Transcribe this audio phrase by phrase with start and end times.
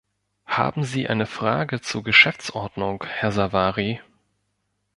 [0.47, 4.01] Haben Sie eine Frage zur Geschäftsordnung, Herr Savary?